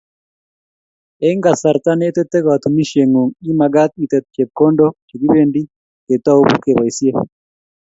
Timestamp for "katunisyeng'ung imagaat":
2.45-3.91